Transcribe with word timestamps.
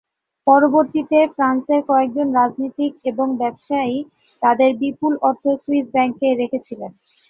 পরবর্তীতে, 0.47 1.19
ফ্রান্সের 1.35 1.81
কয়েকজন 1.89 2.27
রাজনীতিক 2.31 2.91
এবং 3.05 3.27
ব্যবসায়ী 3.41 3.97
তাদের 4.41 4.69
বিপুল 4.81 5.13
অর্থ 5.21 5.43
সুইস 5.61 5.85
ব্যাংকে 5.93 6.27
রেখেছিলেন। 6.41 6.91